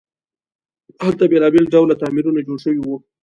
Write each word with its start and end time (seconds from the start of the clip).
هلته 1.05 1.23
بیلابیل 1.31 1.65
ډوله 1.73 1.95
تعمیرونه 2.01 2.39
جوړ 2.47 2.57
شوي 2.65 2.79
وو. 2.81 2.95